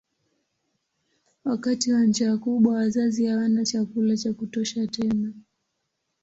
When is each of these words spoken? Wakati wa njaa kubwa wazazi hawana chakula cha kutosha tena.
Wakati 1.45 1.93
wa 1.93 2.01
njaa 2.05 2.37
kubwa 2.37 2.73
wazazi 2.73 3.25
hawana 3.25 3.65
chakula 3.65 4.17
cha 4.17 4.33
kutosha 4.33 4.87
tena. 4.87 5.33